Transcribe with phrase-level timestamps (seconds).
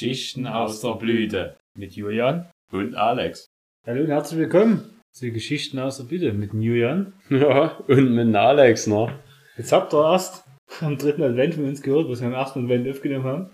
[0.00, 3.44] Geschichten aus der Blüte mit Julian und Alex.
[3.86, 7.12] Hallo und herzlich willkommen zu Geschichten aus der Blüte mit Julian.
[7.28, 9.12] Ja, und mit Alex, ne?
[9.58, 10.42] Jetzt habt ihr erst
[10.80, 13.50] am dritten Advent von uns gehört, was wir am ersten Advent aufgenommen haben.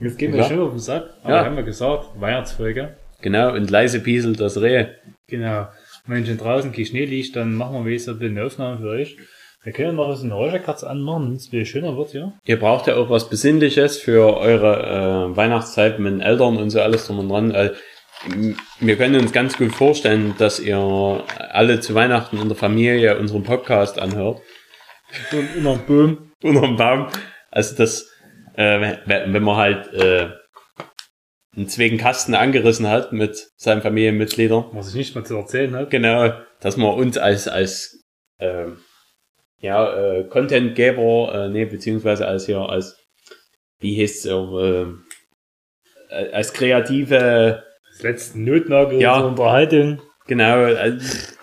[0.00, 0.48] Jetzt gehen wir Ja.
[0.48, 1.44] schon auf den Sack, aber Ja.
[1.44, 2.96] haben wir gesagt, Weihnachtsfolge.
[3.20, 4.86] Genau, und leise pieselt das Reh.
[5.28, 5.68] Genau.
[6.06, 9.18] Wenn schon draußen kein Schnee liegt, dann machen wir wenigstens eine Aufnahme für euch.
[9.62, 12.32] Wir können noch so eine Räucherkatze anmachen, wenn es ein bisschen schöner wird, ja.
[12.44, 16.80] Ihr braucht ja auch was Besinnliches für eure äh, Weihnachtszeit mit den Eltern und so
[16.80, 17.50] alles drum und dran.
[17.50, 17.72] Äh,
[18.80, 23.42] wir können uns ganz gut vorstellen, dass ihr alle zu Weihnachten in der Familie unseren
[23.42, 24.40] Podcast anhört.
[25.32, 26.32] Und einem Boom.
[26.42, 27.06] Unterm Baum.
[27.50, 28.10] Also das,
[28.54, 30.30] äh, wenn man halt äh,
[31.54, 35.90] einen zweiten Kasten angerissen hat mit seinen Familienmitgliedern, Was ich nicht mal zu erzählen hat.
[35.90, 38.04] Genau, dass man uns als, als
[38.38, 38.78] ähm,
[39.60, 42.96] ja, äh, Contentgeber, äh, nee, beziehungsweise als hier, als,
[43.80, 44.84] wie heißt es, äh,
[46.10, 47.62] äh, als kreative,
[47.92, 49.18] Das letzte Notnagel Ja.
[49.18, 50.00] zur Unterhaltung.
[50.26, 51.36] genau, als,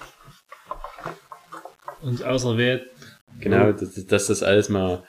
[2.02, 2.90] Uns auserwählt.
[3.40, 5.04] genau, dass, dass das alles mal,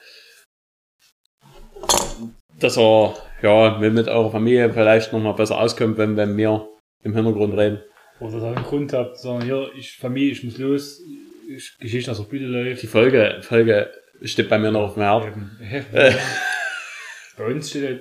[2.58, 6.68] dass er, ja, mit, mit eurer Familie vielleicht nochmal besser auskommt, wenn, wenn wir
[7.04, 7.82] im Hintergrund reden.
[8.20, 11.00] Oder dass ihr einen Grund habt, sagen, hier, ich, Familie, ich muss los,
[11.78, 12.82] Geschichte aus der Bühne läuft.
[12.82, 13.90] Die Folge, Folge
[14.22, 15.50] steht bei mir noch auf dem.
[15.60, 16.14] Äh.
[17.36, 18.00] Bei uns steht er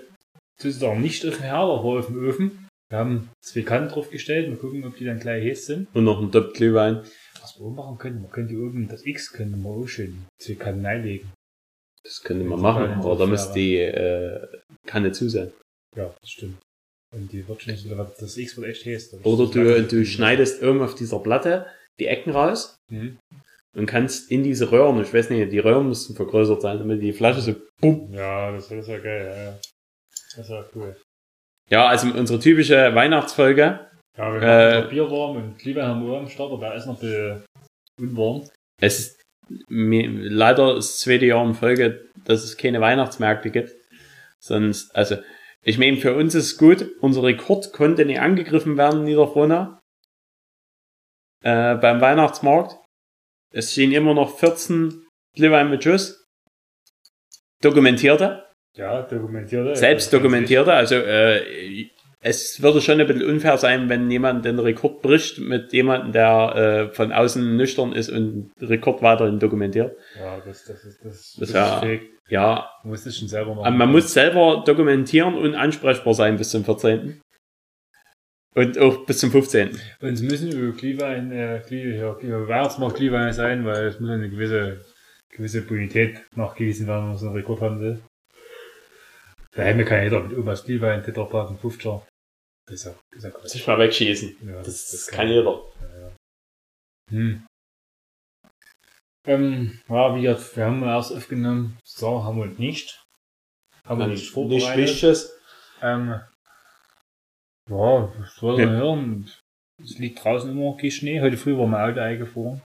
[0.57, 2.67] sozusagen nicht auf dem Herd, aber auf dem Öfen.
[2.89, 5.87] Wir haben zwei Kannen draufgestellt, mal gucken, ob die dann gleich heiß sind.
[5.93, 7.03] Und noch ein Dopp Glühwein.
[7.41, 10.55] Was wir auch machen können, man könnte oben das X können wir auch schön zwei
[10.55, 11.31] Kannen einlegen.
[12.03, 14.47] Das könnte man machen, aber da muss die äh,
[14.85, 15.51] Kanne zu sein.
[15.95, 16.57] Ja, das stimmt.
[17.13, 17.75] Und die wird schon
[18.19, 19.19] das X wird echt heiß.
[19.23, 21.67] Oder du, du schneidest oben auf dieser Platte
[21.99, 23.17] die Ecken raus Mhm.
[23.75, 27.13] und kannst in diese Röhren, ich weiß nicht, die Röhren müssten vergrößert sein, damit die
[27.13, 28.11] Flasche so bumm.
[28.13, 29.59] Ja, das ist ja geil, ja, ja.
[30.35, 30.95] Das ist ja cool.
[31.69, 33.87] Ja, also unsere typische Weihnachtsfolge.
[34.17, 36.85] Ja, wir haben äh, Bier warm und Glühwein haben wir am Start, aber der ist
[36.85, 37.43] noch ein bisschen
[37.99, 38.49] unwarm.
[38.81, 39.21] Es ist
[39.67, 43.73] mir, leider das zweite Jahr in Folge, dass es keine Weihnachtsmärkte gibt.
[44.43, 45.17] Sonst, also,
[45.63, 49.76] ich meine, für uns ist es gut, unser Rekord konnte nicht angegriffen werden in Niederfrohna.
[51.43, 52.77] Äh, beim Weihnachtsmarkt.
[53.53, 55.03] Es stehen immer noch 14
[55.35, 56.25] Glühwein mit Schuss.
[57.61, 58.43] Dokumentierte.
[58.75, 59.75] Ja, dokumentierte.
[59.75, 60.73] Selbst dokumentierte.
[60.73, 61.89] Also äh,
[62.19, 66.89] es würde schon ein bisschen unfair sein, wenn jemand den Rekord bricht mit jemandem, der
[66.89, 69.95] äh, von außen nüchtern ist und den Rekord weiterhin dokumentiert.
[70.19, 72.01] Ja, das, das ist, das, Das ja- ist fake.
[72.29, 73.77] Ja, Man muss das schon selber machen.
[73.77, 77.21] man muss selber dokumentieren und ansprechbar sein bis zum 14.
[78.57, 79.79] Und auch bis zum 15.
[80.01, 84.31] Und es müssen über Glühwein, äh, ja, Glüh- Weihnachtsmarkt Glühwein sein, weil es muss eine
[84.31, 84.83] gewisse,
[85.29, 88.01] gewisse Bonität nachgewiesen werden, wenn man so einen Rekord haben will.
[89.51, 92.01] Da hätte kann jeder mit Omas Glühwein, Tetrapack und 50
[92.65, 93.47] Das ist ja, das ist ja Quatsch.
[93.49, 94.37] Sich mal wegschießen.
[94.47, 95.63] Ja, Das, kann jeder.
[97.11, 97.45] Hm.
[99.27, 103.03] Ähm, ja, wie gesagt, wir haben erst aufgenommen, so haben wir nicht.
[103.85, 104.77] Haben wir nicht Nicht vorbereitet.
[104.77, 105.37] Wichtiges.
[105.83, 106.21] Ähm,
[107.69, 108.65] ja, was soll Ja.
[108.65, 109.29] man hören?
[109.83, 111.21] Es liegt draußen immer noch kein Schnee.
[111.21, 112.61] Heute früh war mein Auto eingefahren.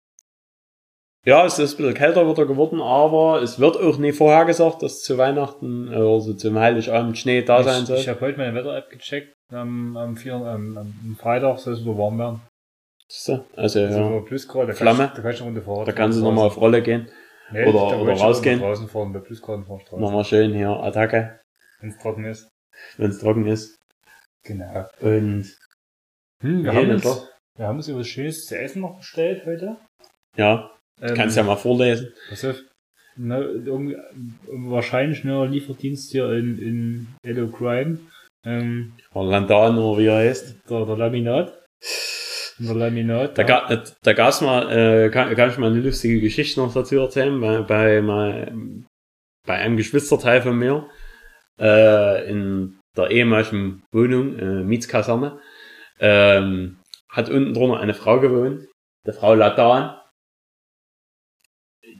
[1.24, 4.82] Ja, es ist ein bisschen kälter wieder geworden, aber es wird auch nie vorher gesagt,
[4.82, 7.98] dass zu Weihnachten, äh, also zum Heiligabend Schnee da sein ich soll.
[7.98, 9.32] ich habe heute meine Wetter-App gecheckt.
[9.52, 12.40] Am, am, vier, am, am Freitag soll es wieder warm werden.
[13.06, 13.44] Siehste?
[13.54, 14.20] Also, Also ja.
[14.20, 14.98] Plusgrad, da Flamme.
[15.00, 15.84] Kannst, da kannst du eine Runde fahren.
[15.86, 17.08] Da kannst du nochmal auf Rolle gehen.
[17.52, 18.58] nee, oder- da oder rausgehen.
[18.58, 19.82] Draußen fahren, bei Plusgraden fahren.
[20.00, 21.38] Nochmal schön hier Attacke,
[21.80, 22.48] Wenn es trocken ist.
[22.96, 23.76] wenn es trocken ist.
[24.44, 24.88] Genau.
[25.00, 25.56] Und
[26.42, 27.28] Hm, wir, Ja, haben na uns, klar.
[27.56, 29.76] wir haben uns über Schönes zu essen noch bestellt heute.
[30.36, 30.70] ja,
[31.00, 32.12] Ähm, kannst ja mal vorlesen.
[32.28, 32.56] Pass auf.
[33.16, 33.97] Irgendwie,
[34.48, 37.98] wahrscheinlich nur Lieferdienst hier in, in Hello Crime.
[38.44, 40.56] Ähm, Landan oder wie er heißt.
[40.69, 41.62] der, der Laminat.
[42.58, 43.36] Der Laminat.
[43.38, 46.72] Da, ga, äh, da gab's mal, äh, kann, kann ich mal eine lustige Geschichte noch
[46.72, 48.52] dazu erzählen, bei, bei, mal,
[49.47, 50.88] bei einem Geschwisterteil von mir,
[51.60, 55.41] äh, in der ehemaligen Wohnung, äh, Mietskaserne,
[55.99, 58.69] ähm, hat unten drunter eine Frau gewohnt,
[59.06, 59.99] der Frau Ladan.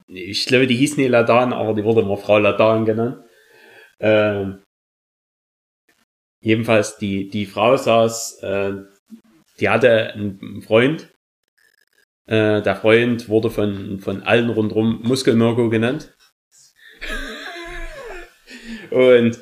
[0.07, 3.25] Ich glaube, die hieß nie Ladan, aber die wurde immer Frau Ladan genannt.
[4.01, 4.63] Ähm,
[6.41, 8.73] jedenfalls, die, die Frau saß, äh,
[9.61, 11.13] die hatte einen Freund.
[12.27, 16.15] Äh, der Freund wurde von, von allen rundherum Muskelmirko genannt.
[18.91, 19.41] Und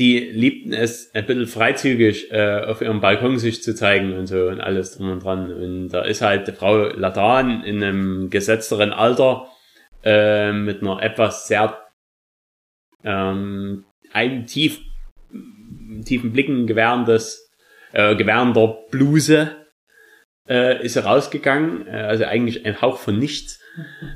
[0.00, 4.48] die liebten es ein bisschen freizügig äh, auf ihrem Balkon sich zu zeigen und so
[4.48, 5.52] und alles drum und dran.
[5.52, 9.48] Und da ist halt die Frau Ladan in einem gesetzteren Alter
[10.02, 11.78] äh, mit einer etwas sehr
[13.04, 14.80] ähm, ein tief
[16.06, 17.50] tiefen Blicken gewährendes,
[17.92, 19.54] äh, gewährender Bluse
[20.48, 21.86] äh, ist rausgegangen.
[21.86, 23.60] Äh, also eigentlich ein Hauch von nichts.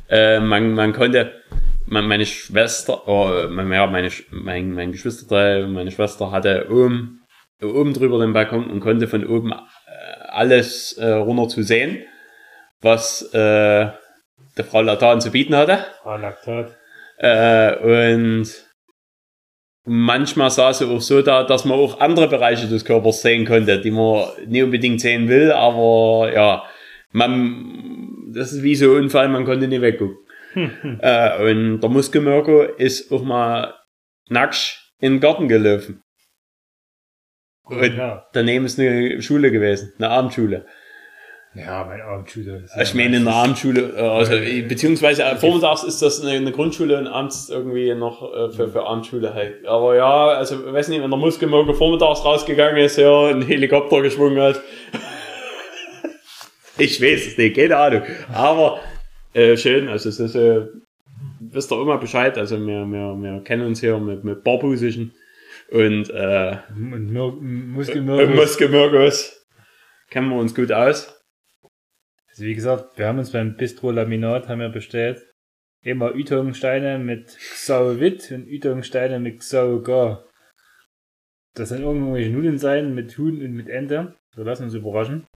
[0.08, 1.32] Äh, man, man konnte,
[1.86, 7.22] meine Schwester, oh, mein, ja, meine, mein, mein Geschwister, meine Schwester hatte oben,
[7.62, 9.56] oben drüber den Balkon und konnte von oben äh,
[10.28, 12.02] alles äh, runter zu sehen,
[12.81, 13.88] was äh,
[14.56, 15.84] der Frau Latan zu bieten hatte.
[16.02, 16.76] Frau Laktat.
[17.19, 18.48] Äh, und
[19.84, 23.81] manchmal sah es auch so da, dass man auch andere Bereiche des Körpers sehen konnte,
[23.81, 26.64] die man nicht unbedingt sehen will, aber ja,
[27.12, 30.16] man, das ist wie so ein Unfall, man konnte nicht weggucken.
[30.54, 33.74] Äh, und der Muskelmirko ist auch mal
[34.28, 36.02] nackt in den Garten gelaufen.
[37.64, 38.26] Und Ja.
[38.32, 40.66] daneben ist eine Schule gewesen, eine Abendschule.
[41.54, 42.64] ja, mein Abendschüler.
[42.64, 44.32] ist Ich meine, in der meistens- Abendschule, äh, also,
[44.68, 48.84] beziehungsweise äh, vormittags ist das eine, eine Grundschule und abends irgendwie noch äh, für, für
[48.84, 49.64] Abendschule halt.
[49.66, 54.02] Aber ja, also, ich weiß nicht, wenn der Muskelmörker vormittags rausgegangen ist, ja, ein Helikopter
[54.02, 54.60] geschwungen hat.
[56.78, 58.02] ich weiß es nicht, keine Ahnung.
[58.32, 58.80] Aber,
[59.34, 60.66] äh, schön, also, es ist, äh,
[61.40, 65.12] wisst ihr immer Bescheid, also, wir, wir, wir kennen uns hier mit, mit Barbusischen
[65.70, 69.46] und, äh, Und Mir und Muskelmirkus.
[70.10, 71.20] Kennen wir uns gut aus.
[72.28, 75.31] Also wie gesagt, wir haben uns beim Bistro Laminat haben wir bestellt.
[75.84, 80.28] Immer Ytongsteine mit Xau Wit und Ytongsteine mit Xau Gar.
[81.54, 84.16] Das sind irgendwelche Nudeln sein mit Huhn und mit Ente.
[84.34, 85.26] Wir lassen uns überraschen.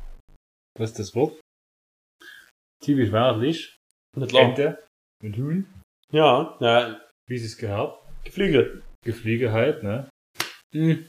[0.76, 1.40] Was ist das Wort?
[2.82, 3.77] Typisch weihnachtlich.
[4.18, 4.48] Nicht klar.
[4.48, 4.78] Ente
[5.22, 5.66] und Huhn.
[6.12, 7.98] Ja, ja, Wie es es gehört.
[8.24, 8.82] Geflügel.
[9.04, 10.08] Gefliege halt, ne?
[10.72, 11.08] Wir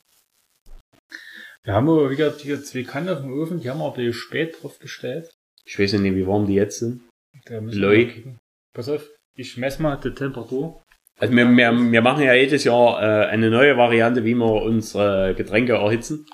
[1.68, 4.62] haben aber wieder die zwei Kannen auf dem Ofen, die haben wir aber die spät
[4.62, 5.30] drauf gestellt.
[5.66, 7.02] Ich weiß ja nicht, wie warm die jetzt sind.
[7.46, 8.38] Kicken.
[8.74, 10.82] Pass auf, ich messe mal die Temperatur.
[11.20, 15.36] Also wir, wir, wir machen ja jedes Jahr äh, eine neue Variante, wie wir unsere
[15.36, 16.26] Getränke erhitzen.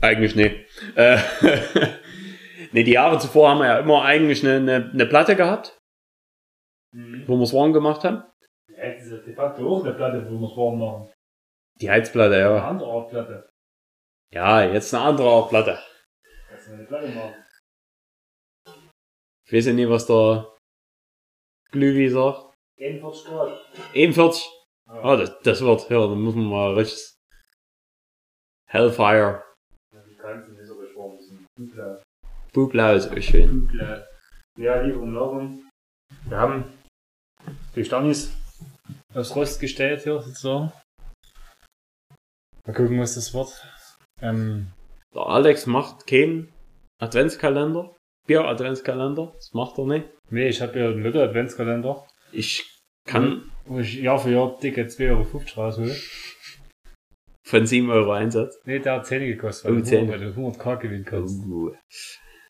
[0.00, 0.56] Eigentlich nicht.
[0.96, 1.18] Äh,
[2.72, 5.78] nee, die Jahre zuvor haben wir ja immer eigentlich eine, eine, eine Platte gehabt,
[6.92, 8.24] wo wir es warm gemacht haben.
[8.68, 11.12] Ja, das ist ja de facto auch eine Platte, wo wir es warm machen.
[11.80, 12.68] Die Heizplatte, Eine ja.
[12.68, 13.48] andere Art Platte.
[14.32, 15.78] Ja, jetzt eine andere Art Platte.
[16.50, 17.34] Das ist eine Platte machen.
[19.46, 20.52] Ich weiß ja nicht, was der
[21.70, 22.54] Glühwi sagt.
[22.78, 23.60] 41 Grad.
[23.94, 24.48] 41.
[24.86, 25.02] Ja.
[25.02, 27.14] Ah, das, das wird, ja, dann muss man mal richtig
[28.66, 29.44] Hellfire.
[29.92, 32.01] Die Kanten ist aber warm, die sind dunkler.
[32.52, 33.48] Bublau ist auch schön.
[33.68, 34.06] Dunkler.
[34.58, 35.62] Ja, liebe Umlagerung.
[36.28, 36.64] Wir haben
[37.74, 38.32] die Sternis
[39.14, 40.72] aufs Rost gestellt hier sozusagen.
[42.66, 43.48] Mal gucken, was das wird.
[44.20, 44.68] Ähm,
[45.14, 46.52] Der Alex macht keinen
[47.00, 47.96] Adventskalender.
[48.28, 49.32] Bier-Adventskalender.
[49.34, 50.08] Das macht er nicht.
[50.30, 52.68] nee, ich habe ja einen Lotto Adventskalender, Ich
[53.08, 55.22] kann wo ich Jahr für Jahr dicke 2,50 Euro
[55.56, 55.96] raushole.
[57.44, 58.60] von 7 Euro Einsatz.
[58.64, 59.98] Nee, der hat 10 gekostet, Oh, weil, du 10.
[60.10, 61.44] 100, weil du 100k gewinnen kannst.
[61.46, 61.74] Uh.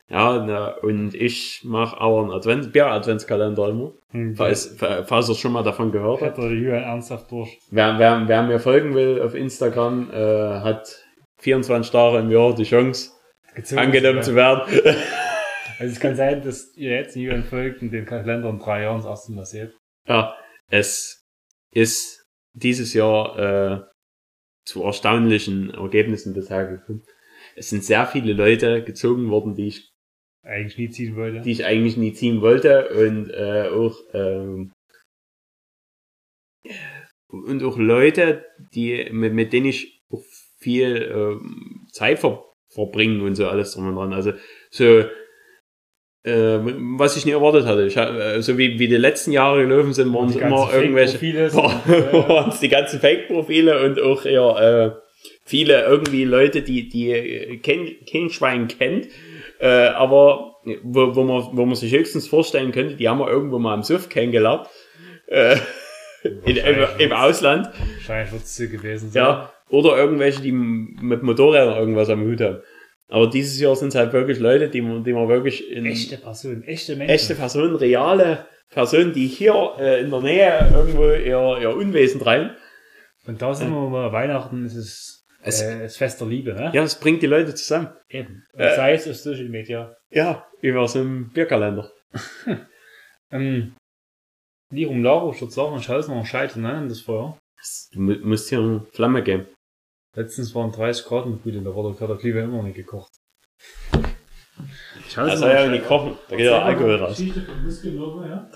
[0.09, 3.93] Ja, na, und ich mache aber einen Advent Bier-Adventskalender immer.
[4.11, 6.37] Hm, Falls, falls er schon mal davon gehört hat.
[6.37, 7.57] Hat Julian ernsthaft durch.
[7.71, 11.03] Wer, wer, wer mir folgen will auf Instagram, äh, hat
[11.39, 13.11] 24 Tage im Jahr die Chance,
[13.55, 14.61] Gezogen angenommen zu werden.
[15.79, 18.97] Also es kann sein, dass ihr jetzt Julian folgt und den Kalender in drei Jahren
[18.97, 19.75] das erste Mal seht.
[20.07, 20.35] Ja,
[20.69, 21.25] es
[21.71, 23.81] ist dieses Jahr äh,
[24.65, 27.03] zu erstaunlichen Ergebnissen bisher gekommen.
[27.55, 29.92] Es sind sehr viele Leute gezogen worden, die ich,
[30.43, 31.41] Eigentlich nie ziehen wollte.
[31.41, 34.71] die ich eigentlich nie ziehen wollte und äh, auch ähm,
[37.29, 40.23] und auch Leute, die mit, mit denen ich auch
[40.59, 44.13] viel ähm, Zeit ver, verbringen und so alles drum und dran.
[44.13, 44.33] Also
[44.69, 45.05] so
[46.25, 46.59] äh,
[46.97, 47.85] was ich nie erwartet hatte.
[47.85, 51.21] Ich, äh, so wie, wie die letzten Jahre gelaufen sind, waren es immer irgendwelche
[51.53, 55.02] waren es die ganzen Fake-Profile und auch eher äh,
[55.43, 59.07] viele irgendwie Leute, die, die äh, kein, kein Schwein kennt,
[59.59, 63.59] äh, aber wo, wo, man, wo man sich höchstens vorstellen könnte, die haben wir irgendwo
[63.59, 64.67] mal im Suff kennengelernt.
[65.27, 65.57] Äh,
[66.45, 67.69] in, im, im Ausland.
[67.95, 69.23] Wahrscheinlich wird es gewesen sein.
[69.23, 69.53] Ja.
[69.69, 72.61] Oder irgendwelche, die mit Motorrädern irgendwas am Hut haben.
[73.09, 76.17] Aber dieses Jahr sind es halt wirklich Leute, die man, die man wirklich in Echte
[76.17, 77.13] Personen, echte Menschen.
[77.13, 82.51] echte Personen, reale Personen, die hier äh, in der Nähe irgendwo ihr, ihr Unwesen treiben.
[83.25, 86.71] Und da sind wir mal Weihnachten, ist es, Es- äh, das Fest der Liebe, ne?
[86.73, 87.89] Ja, es bringt die Leute zusammen.
[88.09, 88.45] Eben.
[88.53, 88.75] Und Äh.
[88.75, 89.95] sei es auf Social Media.
[90.09, 91.91] Ja, über so einen Bierkalender.
[93.31, 93.75] Ähm,
[94.71, 97.37] Lirum ich würde sagen, ich halte noch Scheite, ne, in das Feuer.
[97.93, 99.47] Du mu- musst hier eine Flamme geben.
[100.15, 103.11] Letztens waren 30 Grad in der Woche, hat der Glühwein immer noch nicht gekocht.
[105.07, 106.17] Ich halte Das soll ja nicht kochen.
[106.29, 107.19] Da geht ja Alkohol raus.
[107.19, 108.49] Ja?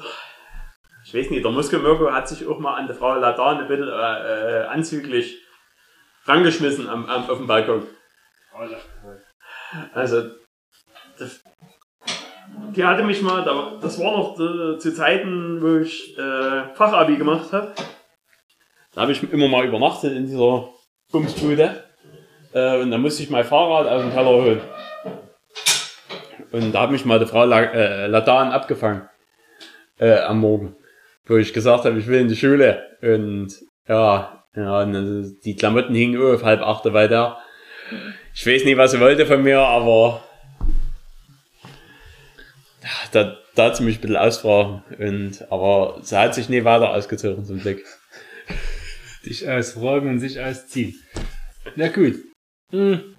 [1.05, 3.87] Ich weiß nicht, der Muskelmirko hat sich auch mal an die Frau Ladane ein bisschen
[3.87, 5.41] äh, äh, anzüglich
[6.27, 7.87] rangeschmissen am, am, auf dem Balkon.
[9.93, 10.23] Also,
[11.19, 11.41] das,
[12.75, 17.17] die hatte mich mal, da- das war noch äh, zu Zeiten, wo ich äh, Fachabi
[17.17, 17.73] gemacht habe.
[18.93, 20.69] Da habe ich immer mal übernachtet in dieser
[21.11, 21.83] Bumsbude.
[22.53, 24.61] Äh, und da musste ich mein Fahrrad aus dem Keller holen.
[26.51, 29.07] Und da hat mich mal die Frau La äh, Ladan abgefangen.
[29.99, 30.75] Äh, am Morgen.
[31.25, 32.97] Wo ich gesagt habe, ich will in die Schule.
[33.01, 33.53] Und
[33.87, 37.37] ja, ja und die Klamotten hingen auf halb acht weiter.
[38.33, 40.23] Ich weiß nicht, was sie wollte von mir, aber
[43.11, 44.83] da, da hat sie mich ein bisschen ausfragen.
[44.99, 47.83] Und, aber sie hat sich nie weiter ausgezogen zum Glück.
[49.25, 51.01] Dich ausfragen und sich ausziehen.
[51.75, 52.15] Na gut.
[52.71, 53.15] Hm.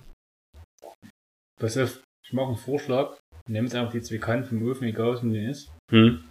[1.60, 3.16] Pass auf, ich mache einen Vorschlag.
[3.48, 5.70] Jetzt einfach die zwei Kanten vom Ofen, egal was mit denen ist.
[5.90, 6.22] Hm,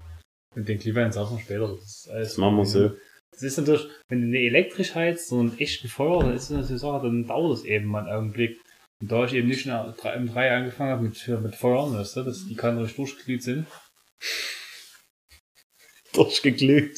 [0.56, 1.68] Und den Kleber sagen wir später.
[1.68, 2.92] Das, ist alles das machen wir so.
[3.32, 7.06] Das ist natürlich, wenn du elektrisch heizt, sondern echt gefeuert, dann ist das eine Sache,
[7.06, 8.60] dann dauert es eben mal einen Augenblick.
[9.00, 12.16] Und da ich eben nicht nach drei- im 3 angefangen habe mit, mit Feuern, weißt
[12.18, 13.68] du, dass die Kanten richtig durchgeglüht sind.
[16.14, 16.98] Durchgeglüht.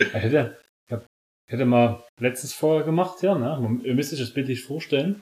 [0.00, 1.04] Ich hätte, ich hab,
[1.46, 3.80] ich hätte mal letztes Feuer gemacht, ja, ne?
[3.84, 5.20] Ihr müsst euch das bildlich vorstellen.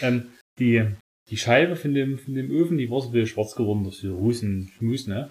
[0.00, 0.84] Ähm, die,
[1.30, 4.00] die Scheibe von dem, von dem Öfen, die war so ein bisschen schwarz geworden durch
[4.00, 5.30] die Rußen, Schmus, ne?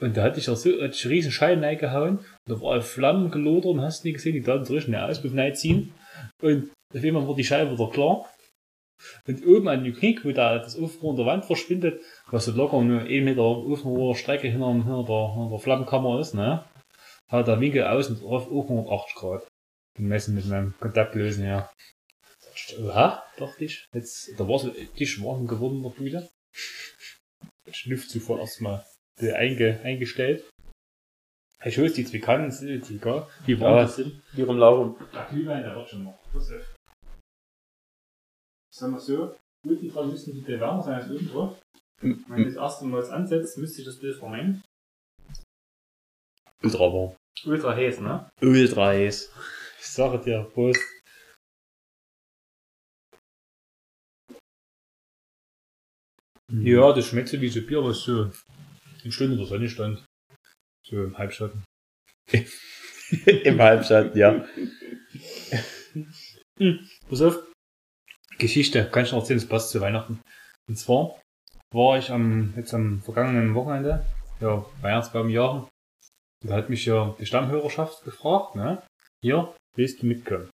[0.00, 3.30] Und da hatte ich auch so, hatte ich riesen Scheiben reingehauen, und da war Flammen
[3.30, 5.92] gelodert und hast nie gesehen, die da durch eine Auspuff ziehen.
[6.40, 8.32] Und auf einmal wurde die Scheibe wieder klar.
[9.26, 12.00] Und oben an dem Knick, wo da das Ofenrohr in der Wand verschwindet,
[12.30, 16.34] was so locker nur 1 Meter Ofenrohr Strecke hinter, hinter, der, hinter der Flammenkammer ist,
[16.34, 16.64] ne?
[17.28, 19.46] Hat der Winkel außen drauf auch 180 Grad.
[19.96, 21.70] Gemessen mit meinem Kontaktlösen, ja.
[22.80, 23.86] Oha, dachte ich.
[23.92, 26.28] Jetzt, da war so, die warm geworden in der Bühne.
[27.70, 28.84] Schnüff zuvor erstmal
[29.20, 30.48] einge, eingestellt.
[31.64, 33.82] Ich weiß, die zwei Kannen sind jetzt egal, wie warm Ja.
[33.82, 34.22] das sind.
[34.36, 34.94] Die rumlaufen.
[35.12, 36.18] Der Glühwein, der wird schon noch.
[36.32, 36.74] Pass auf.
[38.72, 41.60] Sagen wir so, unten dran müssen die Bild wärmer sein als oben drauf.
[42.00, 44.62] Wenn ich das erste Mal jetzt ansetzt, müsste ich das Bild vermengen.
[46.62, 47.16] Ultra warm.
[47.44, 48.30] Ultra heiß, ne?
[48.40, 49.32] Ultra heiß.
[49.80, 50.80] Ich sage dir, Prost.
[56.50, 58.30] Ja, das schmeckt so wie so Bier, was so
[59.02, 60.04] eine Stunde in der Sonne stand.
[60.86, 61.64] So im Halbschatten.
[63.44, 64.44] Im Halbschatten, ja.
[67.08, 67.38] Pass auf.
[68.38, 70.20] Geschichte, kann ich noch erzählen, das passt zu Weihnachten.
[70.68, 71.20] Und zwar
[71.72, 74.04] war ich am, jetzt am vergangenen Wochenende,
[74.40, 75.68] ja, Weihnachtsbaum jahren.
[76.46, 78.82] Da hat mich ja die Stammhörerschaft gefragt, ne?
[79.22, 80.50] Hier, willst du mitkommen?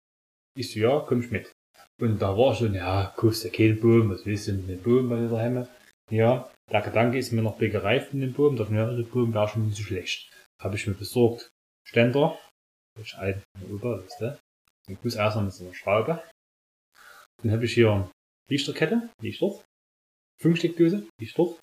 [0.57, 1.51] Ich so, ja, komm ich mit.
[2.01, 5.09] Und da war schon, ja, kaufst ja keinen Boom, was willst du mit dem Boom
[5.09, 5.67] bei dir daheim?
[6.11, 9.67] Ja, der Gedanke ist mir noch dem Boom, dachte mir, ja, der Boom wäre schon
[9.67, 10.33] nicht so schlecht.
[10.61, 11.51] Habe ich mir besorgt.
[11.87, 12.39] Ständer,
[12.99, 14.39] ich ein, Opa, weißt du?
[14.89, 16.23] Den Fuß erstmal mit so einer Schraube.
[17.43, 18.11] Dann habe ich hier
[18.49, 19.63] Lichterkette, Lichter.
[20.41, 21.57] Fünfsteckdose, Lichter.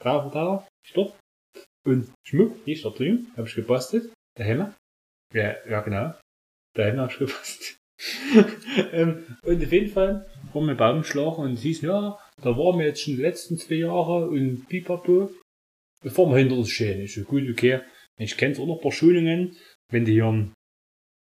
[0.00, 1.16] Grauverteiler, Lichter.
[1.86, 4.12] Und Schmuck, Lichter drüben, habe ich gebastelt.
[4.38, 4.74] Der Hemme.
[5.34, 6.18] Ja, ja genau.
[6.76, 7.78] Der Hemme habe ich gebastelt.
[8.92, 12.86] Ähm, und auf jeden Fall waren wir Baumschlag und es hieß, ja, da waren wir
[12.86, 15.30] jetzt schon die letzten zwei Jahre und pipapo.
[16.04, 17.00] Fahren wir hinter das schön.
[17.00, 17.80] Ich so, gut, okay.
[18.18, 19.56] Ich kenne auch noch ein paar Schulungen.
[19.90, 20.52] Wenn du hier eine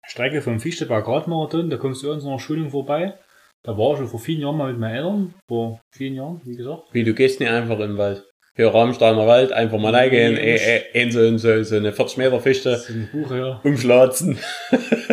[0.06, 3.18] Strecke vom Fichtelberg Radmarathon, da kommst du an so einer Schulung vorbei.
[3.64, 5.34] Da war ich schon vor vielen Jahren mal mit meinen Eltern.
[5.48, 6.84] Vor vielen Jahren, wie gesagt.
[6.92, 8.24] Wie, du gehst nicht einfach in den Wald.
[8.54, 12.18] Hier Rammsteiner Wald, einfach mal reingehen, Nee, eh, eh, in so, so, so eine 40
[12.18, 13.60] Meter Fichte, ein Buch, ja.
[13.62, 14.36] umschlatzen,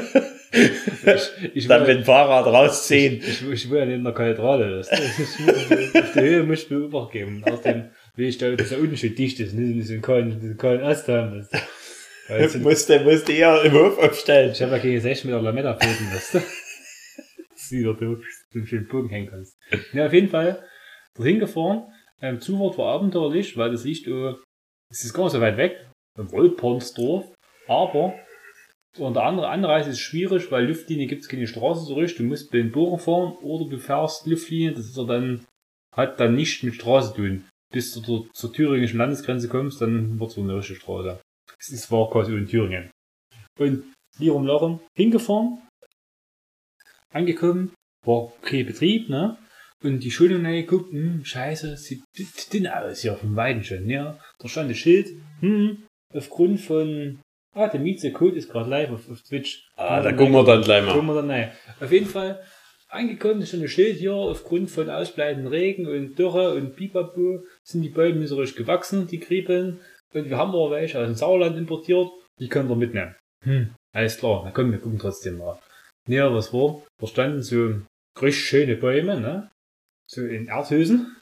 [1.05, 3.19] Ich, ich, dann will, mit dem Fahrrad rausziehen.
[3.19, 4.77] ich, ich will ja nicht in der Kathedrale.
[4.77, 5.39] Das, das ist,
[5.95, 7.43] auf der Höhe muss ich mir übergeben.
[7.45, 10.81] Außerdem will ich da, dass er unten schon dicht ist, nicht so einen kahlen, kahlen
[10.83, 11.47] Ast haben.
[12.27, 14.51] Es sind- musste, musste eher im Hof aufstellen.
[14.51, 16.39] Ich habe ja keine 6 Meter Lametta fäden, weißt du?
[16.39, 19.57] Dass du wieder durch den schönen Bogen hängen kannst.
[19.93, 20.63] Ja, auf jeden Fall
[21.15, 21.83] dorthin gefahren.
[22.21, 24.33] Ähm, Zufahrt war abenteuerlich, weil das liegt, äh,
[24.89, 25.77] es ist gar nicht so weit weg,
[26.17, 27.25] im Wollpornsdorf,
[27.67, 28.15] aber
[28.97, 32.17] und der andere Anreise ist schwierig, weil Luftlinie gibt es keine Straße so richtig.
[32.17, 35.45] Du musst den Bogen fahren oder du fährst Luftlinie, das ist dann,
[35.95, 37.45] hat dann nicht mit Straße zu tun.
[37.73, 41.19] Bis du zur, zur thüringischen Landesgrenze kommst, dann wird es eine richtige Straße.
[41.59, 42.89] Es ist- war quasi in Thüringen.
[43.59, 43.83] Und
[44.17, 45.61] Lirum Larum hingefahren,
[47.11, 47.73] angekommen,
[48.05, 49.37] war okay Betrieb, ne?
[49.83, 52.03] Und die Schulung geguckt, hm, scheiße, sieht
[52.53, 54.19] dünn aus hier vom Weiden schon, ja.
[54.39, 55.09] Da stand ein Schild,
[55.41, 57.19] hm, aufgrund von,
[57.55, 59.67] ah, der Mieze Code ist gerade live auf, auf Twitch.
[59.75, 61.15] Ah, da gucken wir dann gleich Gucken mal.
[61.15, 61.51] wir dann rein.
[61.79, 62.43] Auf jeden Fall,
[62.89, 67.81] angekommen ist schon ein Schild hier, aufgrund von ausbleibenden Regen und Dürre und Pipapo sind
[67.81, 69.79] die Bäume richtig gewachsen, die Kriebeln.
[70.13, 72.07] Und wir haben aber welche aus dem Sauerland importiert,
[72.39, 73.15] die können wir mitnehmen.
[73.43, 75.59] Hm, alles klar, na komm, wir gucken trotzdem mal.
[76.07, 76.83] Aber was war?
[76.99, 77.81] Da standen so
[78.21, 79.49] richtig schöne Bäume, ne?
[80.07, 81.15] So in Erdhösen.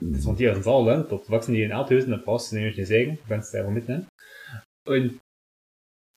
[0.00, 1.12] Das waren die aus dem Sauerland.
[1.12, 4.08] Dort wachsen die in Erdhösen, da brauchst du nämlich eine Sägen, du kannst selber mitnehmen.
[4.86, 5.20] Und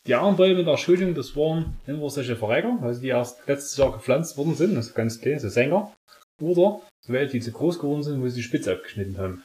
[0.05, 3.77] die anderen Bäume in der Schulung, das waren immer solche Verrecker, also die erst letztes
[3.77, 5.93] Jahr gepflanzt worden sind, also ganz klein, so Sänger.
[6.41, 9.43] Oder welche, die zu groß geworden sind, wo sie die Spitze abgeschnitten haben.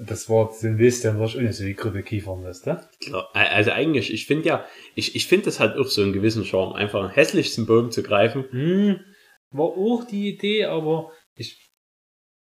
[0.00, 2.66] Das war so ein Wiss, dann war ich auch nicht so wie Grüppe Kiefern, weißt
[2.66, 2.88] du?
[3.00, 6.44] Klar, also eigentlich, ich finde ja, ich, ich finde das halt auch so einen gewissen
[6.44, 8.44] Charme, einfach einen hässlichsten Baum zu greifen.
[8.50, 9.00] Hm,
[9.50, 11.68] war auch die Idee, aber ich,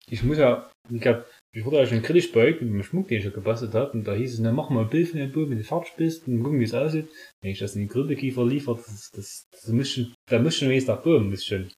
[0.06, 3.18] ich muss ja, ich glaube, ich wurde ja schon kritisch beugt mit dem Schmuck, den
[3.18, 5.34] ich ja gebastelt habe, und da hieß es, na, mach mal ein Bild von dem
[5.34, 7.08] wenn du fertig bist, und gucken, wie es aussieht.
[7.42, 10.68] Wenn ich das in die Grüppekiefer liefert, das, das, das muss schon, da muss schon
[10.68, 11.68] wenigstens nach Baum, muss schon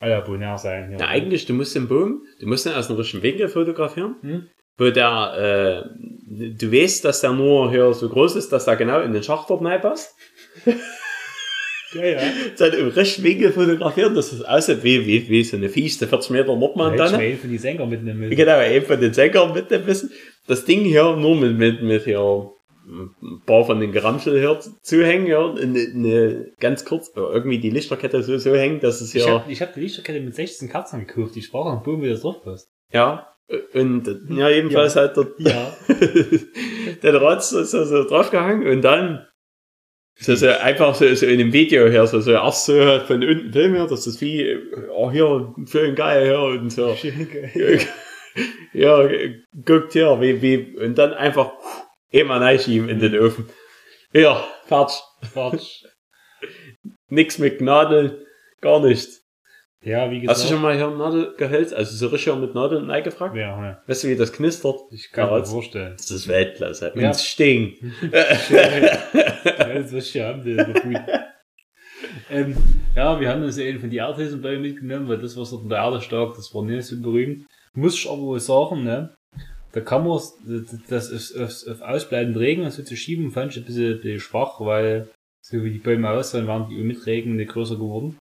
[0.00, 0.96] aller bonär sein.
[0.98, 4.48] Ja, eigentlich, du musst den Baum, du musst ihn aus dem richtigen Winkel fotografieren, Hm?
[4.78, 9.00] wo der, äh, du weißt, dass der nur hier so groß ist, dass er genau
[9.00, 10.16] in den Schacht dort passt.
[11.94, 12.20] Ja, ja.
[12.58, 16.30] Dann im rechten Winkel fotografieren, dass es aussieht wie, wie, wie so eine fieste 40
[16.30, 18.36] Meter Nordmann Da hätte ich von die Sänger mitnehmen müssen.
[18.36, 20.10] Genau, eben von den Sängern mitnehmen müssen.
[20.46, 22.50] Das Ding hier nur mit, mit, mit hier
[22.88, 28.22] ein paar von den Geramschel hier zuhängen, ja, eine, eine ganz kurz, irgendwie die Lichterkette
[28.22, 31.06] so, so hängt, dass es Ich ja, habe ich hab die Lichterkette mit 16 Kerzen
[31.06, 32.70] gekauft, die sprach am Boden, wie das drauf passt.
[32.92, 33.28] ja,
[33.72, 35.74] und, ja, jedenfalls halt der, Ja.
[37.02, 39.26] der Draht so, so, so draufgehangen und dann
[40.20, 43.52] so, so einfach so, so in dem Video her, so, so erst so von unten
[43.52, 44.58] filmen, her, dass das wie,
[44.90, 46.96] oh, hier, schön geil, hier, und so.
[48.72, 49.08] ja,
[49.64, 51.52] guckt hier, wie, wie, und dann einfach
[52.10, 53.48] immer reinschieben in den Ofen.
[54.12, 54.96] Ja, fertig.
[55.32, 55.84] Quatsch.
[57.08, 58.24] Nix mit Nadeln,
[58.60, 59.17] gar nichts.
[59.88, 60.38] Ja, wie gesagt.
[60.38, 63.34] Hast du schon mal hier Nadelgehölz, also so richtig mit Nadeln eingefragt?
[63.34, 63.82] Ja, ja.
[63.86, 64.76] Weißt du, wie das knistert?
[64.90, 65.94] Ich kann mir vorstellen.
[65.96, 66.92] Das ist Weltklasse.
[66.92, 67.10] Und Ja.
[67.10, 67.82] es stinkt.
[68.12, 70.38] ja, das ist ja
[72.30, 72.56] ähm,
[72.94, 75.78] ja, wir haben uns eben von die Erdhäusenbäume mitgenommen, weil das, was dort in der
[75.78, 77.46] Erde stark, das war nicht so berühmt.
[77.72, 79.14] Muss ich aber wohl sagen, ne?
[79.72, 80.20] Da kann man
[80.88, 84.00] das auf, auf, auf ausbleibenden Regen und so zu schieben, fand ich ein bisschen, ein
[84.00, 85.08] bisschen schwach, weil
[85.40, 88.18] so wie die Bäume aussahen, waren die mit Regen nicht größer geworden.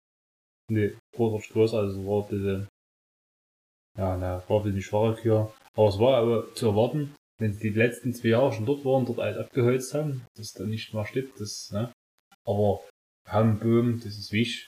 [0.71, 2.67] Nee, größer, größer, also es war ein bisschen,
[3.97, 5.53] ja, na, war ein bisschen schwache Kür.
[5.73, 9.05] Aber es war aber zu erwarten, wenn sie die letzten zwei Jahre schon dort waren,
[9.05, 11.91] dort alles abgeholzt haben, dass da nicht mehr steht, das, ne?
[12.45, 12.81] Aber
[13.27, 14.67] haben Boom, das ist wichtig.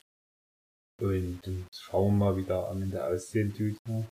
[1.01, 4.07] Und dann schauen wir mal, wie der am Ende aussehen tut, ne?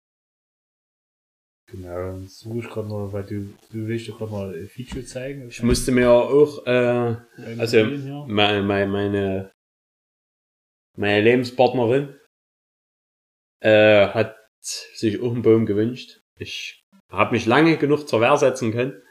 [1.70, 5.04] Genau, dann suche ich gerade mal, weil du, du willst doch gerade mal ein Feature
[5.04, 5.50] zeigen.
[5.50, 7.18] Ich musste mir auch, äh,
[7.60, 8.26] also, hier.
[8.28, 9.52] meine, meine, meine,
[10.98, 12.16] meine Lebenspartnerin,
[13.62, 16.20] äh, hat sich auch einen Baum gewünscht.
[16.38, 19.02] Ich habe mich lange genug zur Wehr setzen können,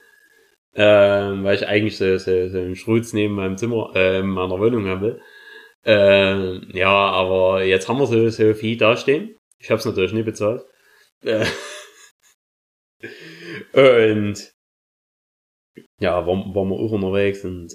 [0.74, 4.58] äh, weil ich eigentlich so, so, so einen Schrutz neben meinem Zimmer, äh, in meiner
[4.58, 5.22] Wohnung haben will.
[5.84, 9.36] Äh, ja, aber jetzt haben wir so, so viel dastehen.
[9.58, 10.64] Ich habe es natürlich nie bezahlt.
[11.22, 11.46] Äh,
[13.72, 14.52] und
[16.00, 17.72] ja, waren, waren wir auch unterwegs und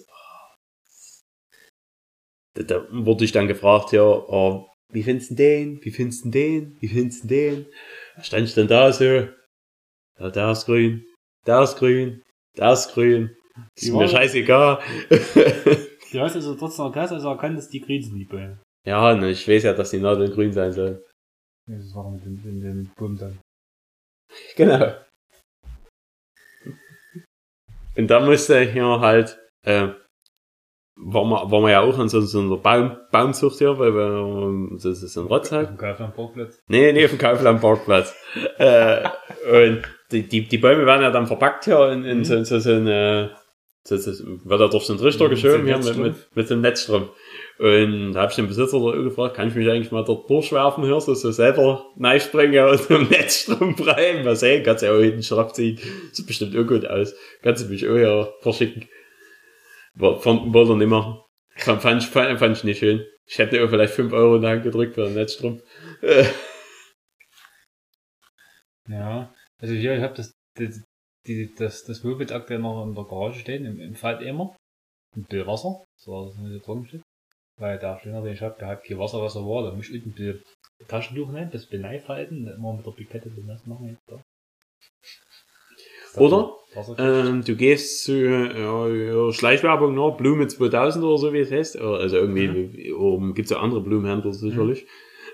[2.53, 5.83] da, da wurde ich dann gefragt, ja, oh, wie findest du den?
[5.83, 6.77] Wie findest du den?
[6.81, 7.65] Wie findest du den?
[8.15, 9.29] Da stand ich dann da so, ja,
[10.19, 11.05] der ist grün,
[11.45, 12.21] der ist grün,
[12.57, 13.35] der ist grün.
[13.75, 14.79] Ist Die mir scheißegal.
[16.11, 18.59] Du hast also trotzdem erkannt, also erkannt, dass die grün sind, die Bäume.
[18.85, 21.01] ja, ne, ich weiß ja, dass die Nadeln grün sein sollen.
[21.67, 23.39] Das war mit dem, in dem Boom dann.
[24.57, 24.93] Genau.
[27.95, 29.89] Und da musste hier halt, äh,
[31.03, 34.77] waren wir, waren wir ja auch an so, so einer Baum, Baumzucht hier, weil wir,
[34.81, 35.69] das ist ein Rotz halt.
[35.69, 36.63] Auf dem Kaufland-Parkplatz.
[36.67, 38.15] Nee, nee, auf dem Kaufland-Parkplatz.
[38.57, 39.09] äh,
[39.51, 42.71] und die, die, die Bäume werden ja dann verpackt hier in, in so, so, so
[42.71, 43.31] eine,
[43.83, 44.11] so, so,
[44.43, 47.09] wird ja durch so einen Trichter so geschoben hier mit, mit, mit so einem Netzstrumpf.
[47.57, 50.83] Und da habe ich den Besitzer da gefragt, kann ich mich eigentlich mal dort durchwerfen
[50.83, 54.23] hier, so, so selber reinspringen und so einem Netzstrumpf rein.
[54.23, 55.79] Mal sehen, kannst ja auch hinten Schraub ziehen.
[56.11, 57.15] Sieht bestimmt auch gut aus.
[57.41, 58.87] Kannst du mich auch hier verschicken.
[59.95, 61.21] Wollte er nicht machen.
[61.58, 63.06] Fand, ich- fand, ich nicht schön.
[63.25, 65.62] Ich hätte auch vielleicht 5 Euro in die Hand gedrückt für einen Netzstrumpf.
[68.88, 70.84] Ja, also hier, ich habe das, das,
[71.27, 74.56] die, das, das Moped aktuell noch in der Garage stehen, im, im Falteimer.
[75.15, 77.01] Mit viel Wasser, so es nicht drin steht.
[77.58, 79.89] Weil der Schlinner, den ich hab, der hat kein Wasser, was er war, da muss
[79.89, 80.41] ich ein bisschen
[80.88, 83.89] Taschentuch nehmen, das Benei falten, immer mit der Pipette den nass machen.
[83.89, 84.21] jetzt Da.
[86.15, 86.58] Oder,
[86.97, 90.15] Ähm, du gehst zu ja, ja, Schleichwerbung, ne?
[90.17, 91.78] Blume 2000 oder so, wie es heißt.
[91.78, 94.88] Also irgendwie, oben gibt's ja andere Blumenhändler sicherlich.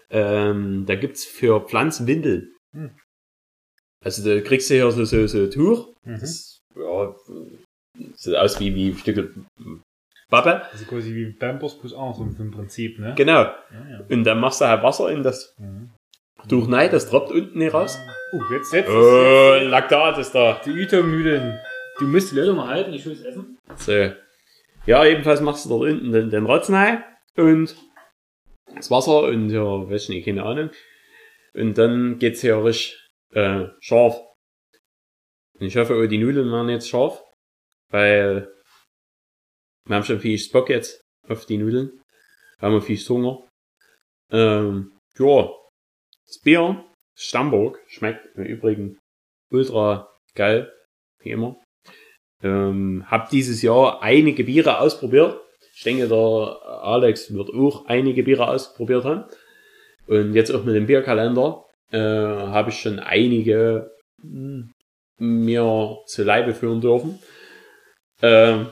[0.09, 2.53] Ähm, da gibt's für Pflanzen Windeln.
[2.73, 2.91] Hm.
[4.03, 5.93] Also da kriegst du hier so, so, so ein Tuch.
[6.03, 6.19] Mhm.
[6.19, 7.15] Das ja,
[8.15, 9.33] sieht aus wie, wie Stücke
[10.29, 10.61] Pappe.
[10.71, 13.13] Also quasi wie Pampers plus auch so im Prinzip, ne?
[13.17, 13.41] Genau.
[13.43, 13.55] Ja,
[13.91, 14.05] ja.
[14.09, 15.89] Und dann machst du halt Wasser in das Mhm.
[16.47, 17.97] Tuch rein, das tropft unten nicht raus.
[18.33, 20.61] Oh, jetzt, jetzt, Oh, Laktat ist da.
[20.65, 21.59] die Ytong-Nudeln.
[21.99, 23.57] Du musst die Leute mal halten, ich will es essen.
[23.75, 24.11] So.
[24.85, 27.03] Ja, jedenfalls machst du dort unten den, den Rotzen rein
[27.35, 27.75] und
[28.75, 30.69] das Wasser und ja, weiß ich nicht, keine Ahnung.
[31.53, 32.97] Und dann geht's hier richtig
[33.31, 34.19] äh, scharf.
[35.59, 37.23] Und ich hoffe, auch die Nudeln werden jetzt scharf,
[37.89, 38.53] weil
[39.85, 42.01] wir haben schon viel Spock jetzt auf die Nudeln.
[42.59, 43.43] Wir haben viel Hunger.
[44.31, 45.49] Ähm, ja,
[46.25, 46.83] das Bier,
[47.17, 48.99] Stammburg, schmeckt im Übrigen
[49.51, 50.71] ultra geil,
[51.19, 51.57] wie immer.
[52.43, 55.41] Ähm, hab dieses Jahr einige Biere ausprobiert.
[55.75, 56.17] Ich denke, der
[56.83, 59.25] Alex wird auch einige Biere ausprobiert haben.
[60.05, 64.69] Und jetzt auch mit dem Bierkalender äh, habe ich schon einige mh,
[65.17, 67.19] mir zu Leibe führen dürfen.
[68.21, 68.67] Ähm,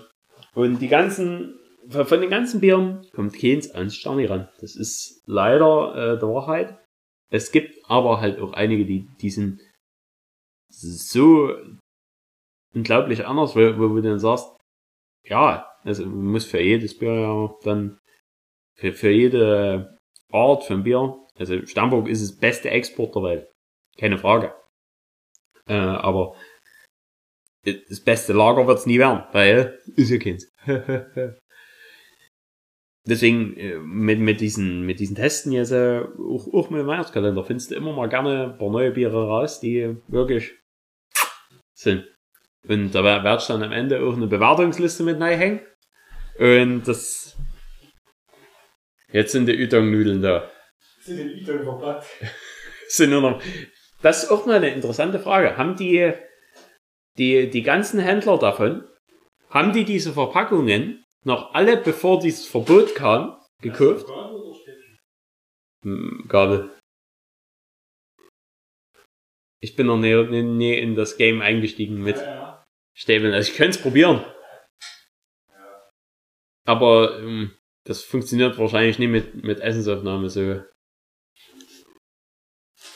[0.53, 4.47] und die ganzen, von den ganzen Bieren kommt keins an Sterni ran.
[4.61, 6.77] Das ist leider äh, der Wahrheit.
[7.31, 9.61] Es gibt aber halt auch einige, die, die sind
[10.69, 11.55] so
[12.73, 14.47] unglaublich anders, wo, wo du dann sagst,
[15.23, 17.97] ja, also man muss für jedes Bier ja dann,
[18.77, 19.97] für, für jede
[20.31, 23.51] Art von Bier, also Stammburg ist das beste Export der Welt.
[23.97, 24.53] Keine Frage.
[25.67, 26.35] Äh, aber
[27.63, 30.51] das beste Lager wird's nie werden, weil ist ja keins.
[33.07, 37.69] Deswegen äh, mit, mit, diesen, mit diesen Testen jetzt, auch, auch mit dem Weihnachtskalender, findest
[37.71, 40.53] du immer mal gerne ein paar neue Biere raus, die wirklich
[41.75, 42.05] sind.
[42.67, 45.59] Und da wer- werde ich dann am Ende auch eine Bewertungsliste mit hängen.
[46.39, 47.37] Und das.
[49.11, 50.49] Jetzt sind die Ytong-Nudeln da.
[51.01, 52.07] Sind die Ytong verpackt?
[52.87, 53.41] Sind nur noch.
[54.01, 55.57] Das ist auch mal eine interessante Frage.
[55.57, 56.11] Haben die,
[57.17, 58.83] die, die ganzen Händler davon,
[59.49, 64.07] haben die diese Verpackungen noch alle, bevor dieses Verbot kam, gekauft?
[65.83, 66.71] Hm, Gabel.
[69.61, 72.63] Ich bin noch nie, nie, nie in das Game eingestiegen mit Ja,
[72.95, 73.33] Stäbeln.
[73.33, 74.23] Also ich könnte es probieren.
[76.67, 80.63] Aber ähm, das funktioniert wahrscheinlich nicht mit, mit Essensaufnahme so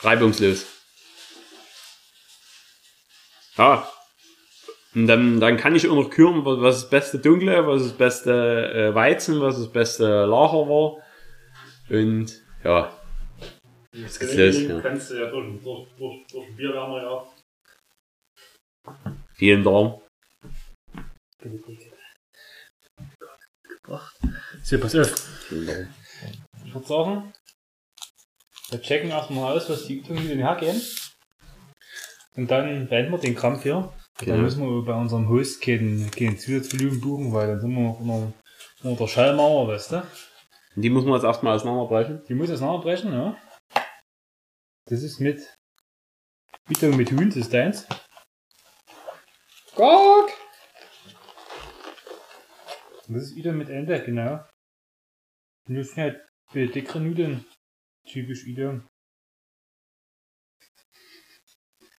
[0.02, 0.66] reibungslos.
[3.56, 3.92] Ja.
[4.94, 7.92] Und dann, dann kann ich auch noch küren, was, was das beste Dunkle, was das
[7.92, 10.96] beste äh, Weizen, was das beste Lager war.
[11.88, 12.92] Und ja,
[13.92, 14.80] Jetzt geht's los, ja.
[14.80, 17.26] kannst du ja durch, durch, durch, durch den Bierwärmer ja.
[19.34, 20.00] vielen Dank.
[24.62, 25.10] So, pass auf.
[25.48, 25.88] Vielen Dank.
[26.64, 27.32] Ich würde sagen,
[28.68, 30.80] wir checken erstmal aus, was die Übungen denn hergehen.
[32.36, 33.92] Und dann beenden wir den Krampf hier.
[34.20, 34.42] Dann Genau.
[34.42, 38.32] müssen wir bei unserem Host kein, kein Zusatzvolumen buchen, weil dann sind wir unter,
[38.82, 39.96] unter der Schallmauer, weißt du?
[40.76, 42.22] Und die muss man jetzt erstmal auseinanderbrechen.
[42.28, 43.36] Die muss jetzt nachbrechen, ja.
[44.86, 45.56] Das ist mit
[46.68, 47.86] Übung mit Hund, das ist deins.
[49.74, 50.30] Gott!
[53.08, 54.44] Und das ist Ida mit Ende, genau.
[55.66, 56.20] Und das sind halt
[56.54, 57.46] dickere Nudeln.
[58.06, 58.84] Typisch Ida.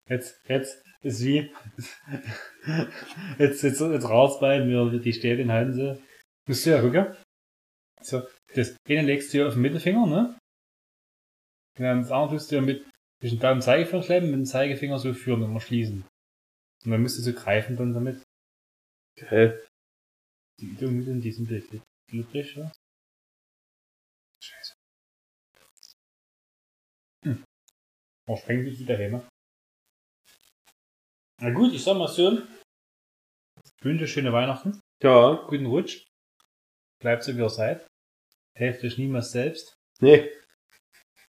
[0.06, 1.54] Jetzt, jetzt ist wie.
[3.40, 6.00] Jetzt, jetzt, jetzt raus bei mir, die Stäbchen halten sie.
[6.48, 7.16] Musst du ja gucken.
[8.02, 8.22] So,
[8.54, 10.38] das eine legst du ja auf den Mittelfinger, ne?
[11.78, 12.86] Und dann das andere tust du ja mit
[13.20, 16.06] zwischen und Zeigefinger schleifen, mit dem Zeigefinger so führen und immer schließen.
[16.84, 18.24] Und dann musst du so greifen dann damit.
[19.18, 19.60] Okay.
[20.60, 21.66] Die Übungen in diesem Bild
[22.08, 22.72] glücklich, ja?
[24.44, 24.74] Scheiße.
[27.26, 27.44] Hm.
[28.28, 29.22] Oh, sprengt dich wieder hin.
[31.42, 32.38] Na gut, ich sag mal so.
[33.66, 36.06] Ich wünsche schöne Weihnachten, Ja, guten Rutsch.
[37.02, 37.88] Bleibt so wie ihr seid.
[38.56, 39.76] Helft euch niemals selbst.
[40.00, 40.30] nee.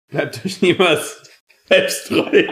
[0.09, 1.31] Bleibt euch niemals
[1.67, 2.31] selbsttreu.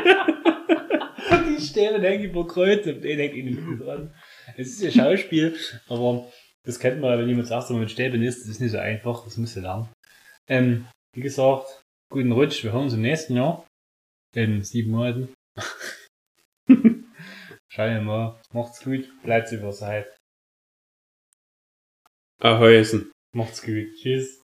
[1.31, 4.15] Die Stäbe hängen über Kreuz und den hängt ihnen dran.
[4.57, 5.55] Es ist ja Schauspiel,
[5.89, 6.33] aber
[6.65, 8.79] das kennt man, wenn jemand sagt, dass man mit Stäben ist, das ist nicht so
[8.79, 9.93] einfach, das müsst ihr lernen.
[10.49, 13.67] Ähm, wie gesagt, guten Rutsch, wir hören uns im nächsten Jahr.
[14.35, 15.35] In sieben Monaten.
[17.73, 18.41] Schauen wir mal.
[18.53, 20.07] Macht's gut, bleibt über Seid.
[22.41, 22.85] Ahoi.
[23.33, 23.87] Macht's gut.
[24.03, 24.39] Tschüss.